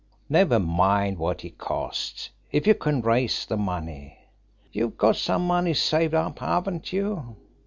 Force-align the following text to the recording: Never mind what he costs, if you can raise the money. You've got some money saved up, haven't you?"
Never 0.29 0.57
mind 0.57 1.19
what 1.19 1.41
he 1.41 1.51
costs, 1.51 2.31
if 2.51 2.65
you 2.65 2.73
can 2.73 3.03
raise 3.03 3.45
the 3.45 3.55
money. 3.55 4.17
You've 4.71 4.97
got 4.97 5.15
some 5.15 5.45
money 5.45 5.75
saved 5.75 6.15
up, 6.15 6.39
haven't 6.39 6.91
you?" 6.91 7.35